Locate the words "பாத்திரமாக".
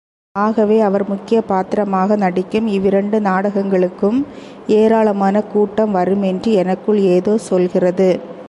1.47-2.15